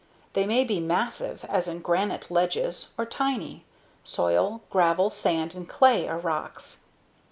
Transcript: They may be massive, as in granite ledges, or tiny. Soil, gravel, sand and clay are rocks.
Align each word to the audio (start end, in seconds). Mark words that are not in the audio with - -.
They 0.33 0.47
may 0.47 0.63
be 0.63 0.79
massive, 0.79 1.45
as 1.47 1.67
in 1.67 1.81
granite 1.81 2.31
ledges, 2.31 2.89
or 2.97 3.05
tiny. 3.05 3.65
Soil, 4.03 4.61
gravel, 4.71 5.11
sand 5.11 5.53
and 5.53 5.69
clay 5.69 6.07
are 6.09 6.17
rocks. 6.17 6.79